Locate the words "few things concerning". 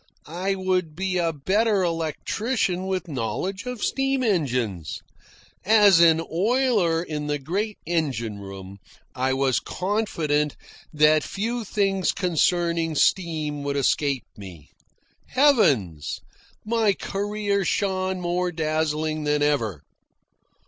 11.23-12.95